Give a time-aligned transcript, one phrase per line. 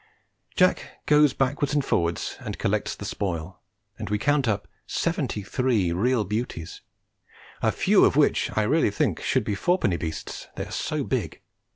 [0.55, 3.59] Jack goes backwards and forwards and collects the spoil,
[3.99, 6.81] and we count up seventy three real beauties,
[7.61, 11.41] a few of which I really think should be fourpenny beasts, they are so big.